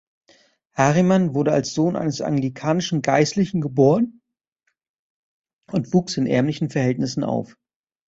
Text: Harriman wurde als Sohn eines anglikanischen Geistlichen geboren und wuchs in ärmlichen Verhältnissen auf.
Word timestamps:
Harriman 0.73 1.35
wurde 1.35 1.51
als 1.51 1.75
Sohn 1.75 1.95
eines 1.95 2.21
anglikanischen 2.21 3.03
Geistlichen 3.03 3.61
geboren 3.61 4.23
und 5.71 5.93
wuchs 5.93 6.17
in 6.17 6.25
ärmlichen 6.25 6.71
Verhältnissen 6.71 7.23
auf. 7.23 7.55